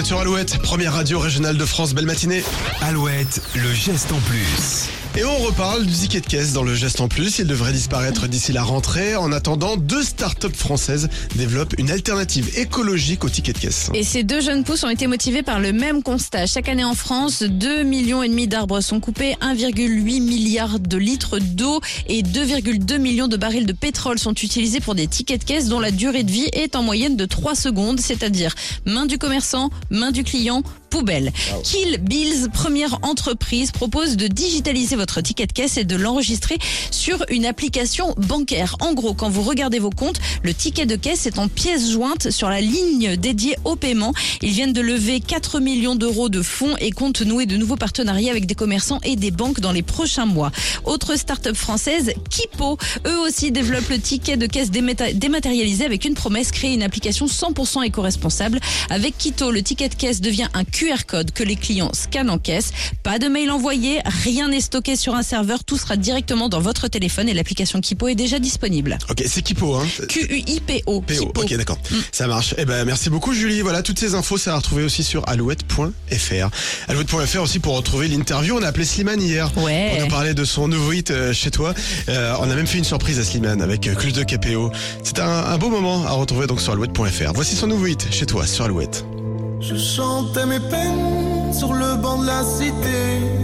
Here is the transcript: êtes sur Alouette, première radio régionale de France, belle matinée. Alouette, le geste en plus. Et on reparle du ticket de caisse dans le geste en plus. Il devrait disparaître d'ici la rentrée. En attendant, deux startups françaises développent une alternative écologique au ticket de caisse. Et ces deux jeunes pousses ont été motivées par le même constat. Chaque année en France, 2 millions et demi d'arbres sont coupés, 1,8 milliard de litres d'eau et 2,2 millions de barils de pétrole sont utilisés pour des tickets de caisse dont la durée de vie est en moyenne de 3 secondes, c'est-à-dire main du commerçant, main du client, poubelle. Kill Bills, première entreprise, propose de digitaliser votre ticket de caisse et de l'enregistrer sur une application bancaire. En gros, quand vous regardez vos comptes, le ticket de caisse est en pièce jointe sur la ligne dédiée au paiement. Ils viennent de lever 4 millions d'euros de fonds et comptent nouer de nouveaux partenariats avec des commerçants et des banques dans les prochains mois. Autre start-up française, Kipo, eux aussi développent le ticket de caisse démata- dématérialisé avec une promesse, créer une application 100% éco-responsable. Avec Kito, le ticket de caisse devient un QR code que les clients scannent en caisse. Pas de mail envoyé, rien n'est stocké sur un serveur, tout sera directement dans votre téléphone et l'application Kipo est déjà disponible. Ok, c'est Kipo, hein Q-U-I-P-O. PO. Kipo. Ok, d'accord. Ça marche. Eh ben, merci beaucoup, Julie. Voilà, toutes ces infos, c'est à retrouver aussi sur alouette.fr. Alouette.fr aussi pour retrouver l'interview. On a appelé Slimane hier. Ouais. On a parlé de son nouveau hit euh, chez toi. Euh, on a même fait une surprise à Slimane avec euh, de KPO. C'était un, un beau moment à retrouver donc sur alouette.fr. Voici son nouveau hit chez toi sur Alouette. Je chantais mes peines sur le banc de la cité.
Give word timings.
êtes 0.00 0.06
sur 0.06 0.20
Alouette, 0.20 0.58
première 0.62 0.94
radio 0.94 1.18
régionale 1.18 1.58
de 1.58 1.64
France, 1.66 1.94
belle 1.94 2.06
matinée. 2.06 2.42
Alouette, 2.80 3.42
le 3.54 3.74
geste 3.74 4.10
en 4.12 4.20
plus. 4.20 4.88
Et 5.16 5.24
on 5.24 5.38
reparle 5.38 5.86
du 5.86 5.92
ticket 5.92 6.20
de 6.20 6.26
caisse 6.26 6.52
dans 6.52 6.62
le 6.62 6.72
geste 6.72 7.00
en 7.00 7.08
plus. 7.08 7.40
Il 7.40 7.46
devrait 7.46 7.72
disparaître 7.72 8.28
d'ici 8.28 8.52
la 8.52 8.62
rentrée. 8.62 9.16
En 9.16 9.32
attendant, 9.32 9.76
deux 9.76 10.04
startups 10.04 10.54
françaises 10.54 11.08
développent 11.34 11.74
une 11.78 11.90
alternative 11.90 12.48
écologique 12.56 13.24
au 13.24 13.28
ticket 13.28 13.52
de 13.52 13.58
caisse. 13.58 13.90
Et 13.92 14.04
ces 14.04 14.22
deux 14.22 14.40
jeunes 14.40 14.62
pousses 14.62 14.84
ont 14.84 14.88
été 14.88 15.08
motivées 15.08 15.42
par 15.42 15.58
le 15.58 15.72
même 15.72 16.04
constat. 16.04 16.46
Chaque 16.46 16.68
année 16.68 16.84
en 16.84 16.94
France, 16.94 17.42
2 17.42 17.82
millions 17.82 18.22
et 18.22 18.28
demi 18.28 18.46
d'arbres 18.46 18.80
sont 18.80 19.00
coupés, 19.00 19.34
1,8 19.40 20.22
milliard 20.22 20.78
de 20.78 20.96
litres 20.96 21.40
d'eau 21.40 21.80
et 22.06 22.22
2,2 22.22 22.98
millions 22.98 23.28
de 23.28 23.36
barils 23.36 23.66
de 23.66 23.72
pétrole 23.72 24.20
sont 24.20 24.34
utilisés 24.34 24.78
pour 24.78 24.94
des 24.94 25.08
tickets 25.08 25.40
de 25.40 25.44
caisse 25.44 25.66
dont 25.66 25.80
la 25.80 25.90
durée 25.90 26.22
de 26.22 26.30
vie 26.30 26.48
est 26.52 26.76
en 26.76 26.84
moyenne 26.84 27.16
de 27.16 27.24
3 27.24 27.56
secondes, 27.56 27.98
c'est-à-dire 27.98 28.54
main 28.86 29.06
du 29.06 29.18
commerçant, 29.18 29.70
main 29.90 30.12
du 30.12 30.22
client, 30.22 30.62
poubelle. 30.90 31.32
Kill 31.62 31.98
Bills, 32.02 32.48
première 32.52 32.98
entreprise, 33.02 33.70
propose 33.70 34.16
de 34.16 34.26
digitaliser 34.26 34.96
votre 34.96 35.20
ticket 35.20 35.46
de 35.46 35.52
caisse 35.52 35.76
et 35.76 35.84
de 35.84 35.96
l'enregistrer 35.96 36.58
sur 36.90 37.24
une 37.30 37.46
application 37.46 38.14
bancaire. 38.18 38.76
En 38.80 38.92
gros, 38.92 39.14
quand 39.14 39.30
vous 39.30 39.42
regardez 39.42 39.78
vos 39.78 39.90
comptes, 39.90 40.20
le 40.42 40.52
ticket 40.52 40.86
de 40.86 40.96
caisse 40.96 41.26
est 41.26 41.38
en 41.38 41.48
pièce 41.48 41.90
jointe 41.90 42.30
sur 42.30 42.48
la 42.50 42.60
ligne 42.60 43.16
dédiée 43.16 43.56
au 43.64 43.76
paiement. 43.76 44.12
Ils 44.42 44.50
viennent 44.50 44.72
de 44.72 44.80
lever 44.80 45.20
4 45.20 45.60
millions 45.60 45.94
d'euros 45.94 46.28
de 46.28 46.42
fonds 46.42 46.76
et 46.80 46.90
comptent 46.90 47.22
nouer 47.22 47.46
de 47.46 47.56
nouveaux 47.56 47.76
partenariats 47.76 48.30
avec 48.30 48.46
des 48.46 48.54
commerçants 48.54 49.00
et 49.04 49.16
des 49.16 49.30
banques 49.30 49.60
dans 49.60 49.72
les 49.72 49.82
prochains 49.82 50.26
mois. 50.26 50.50
Autre 50.84 51.16
start-up 51.16 51.56
française, 51.56 52.12
Kipo, 52.28 52.78
eux 53.06 53.18
aussi 53.20 53.52
développent 53.52 53.88
le 53.90 54.00
ticket 54.00 54.36
de 54.36 54.46
caisse 54.46 54.70
démata- 54.70 55.12
dématérialisé 55.12 55.84
avec 55.84 56.04
une 56.04 56.14
promesse, 56.14 56.50
créer 56.50 56.74
une 56.74 56.82
application 56.82 57.26
100% 57.26 57.82
éco-responsable. 57.82 58.60
Avec 58.88 59.16
Kito, 59.16 59.50
le 59.50 59.62
ticket 59.62 59.88
de 59.88 59.94
caisse 59.94 60.20
devient 60.20 60.48
un 60.54 60.64
QR 60.80 61.04
code 61.06 61.32
que 61.32 61.42
les 61.42 61.56
clients 61.56 61.90
scannent 61.92 62.30
en 62.30 62.38
caisse. 62.38 62.72
Pas 63.02 63.18
de 63.18 63.28
mail 63.28 63.50
envoyé, 63.50 64.00
rien 64.24 64.48
n'est 64.48 64.62
stocké 64.62 64.96
sur 64.96 65.14
un 65.14 65.22
serveur, 65.22 65.62
tout 65.62 65.76
sera 65.76 65.98
directement 65.98 66.48
dans 66.48 66.60
votre 66.60 66.88
téléphone 66.88 67.28
et 67.28 67.34
l'application 67.34 67.82
Kipo 67.82 68.08
est 68.08 68.14
déjà 68.14 68.38
disponible. 68.38 68.96
Ok, 69.10 69.22
c'est 69.26 69.42
Kipo, 69.42 69.74
hein 69.74 69.86
Q-U-I-P-O. 70.08 71.02
PO. 71.02 71.14
Kipo. 71.14 71.42
Ok, 71.42 71.54
d'accord. 71.54 71.76
Ça 72.12 72.26
marche. 72.26 72.54
Eh 72.56 72.64
ben, 72.64 72.86
merci 72.86 73.10
beaucoup, 73.10 73.34
Julie. 73.34 73.60
Voilà, 73.60 73.82
toutes 73.82 73.98
ces 73.98 74.14
infos, 74.14 74.38
c'est 74.38 74.48
à 74.48 74.56
retrouver 74.56 74.82
aussi 74.82 75.04
sur 75.04 75.28
alouette.fr. 75.28 76.48
Alouette.fr 76.88 77.42
aussi 77.42 77.58
pour 77.58 77.76
retrouver 77.76 78.08
l'interview. 78.08 78.56
On 78.56 78.62
a 78.62 78.68
appelé 78.68 78.86
Slimane 78.86 79.20
hier. 79.20 79.52
Ouais. 79.58 79.98
On 80.00 80.04
a 80.04 80.08
parlé 80.08 80.32
de 80.32 80.44
son 80.46 80.66
nouveau 80.66 80.92
hit 80.92 81.10
euh, 81.10 81.34
chez 81.34 81.50
toi. 81.50 81.74
Euh, 82.08 82.34
on 82.40 82.50
a 82.50 82.54
même 82.54 82.66
fait 82.66 82.78
une 82.78 82.84
surprise 82.84 83.18
à 83.18 83.24
Slimane 83.24 83.60
avec 83.60 83.86
euh, 83.86 83.94
de 83.94 84.22
KPO. 84.22 84.72
C'était 85.02 85.20
un, 85.20 85.28
un 85.28 85.58
beau 85.58 85.68
moment 85.68 86.06
à 86.06 86.12
retrouver 86.12 86.46
donc 86.46 86.62
sur 86.62 86.72
alouette.fr. 86.72 87.32
Voici 87.34 87.54
son 87.54 87.66
nouveau 87.66 87.86
hit 87.86 88.06
chez 88.10 88.24
toi 88.24 88.46
sur 88.46 88.64
Alouette. 88.64 89.04
Je 89.60 89.76
chantais 89.76 90.46
mes 90.46 90.58
peines 90.58 91.52
sur 91.52 91.74
le 91.74 91.96
banc 91.96 92.18
de 92.18 92.26
la 92.26 92.42
cité. 92.42 93.40